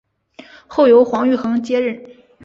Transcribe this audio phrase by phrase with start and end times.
[0.65, 1.95] 后由黄玉衡接任。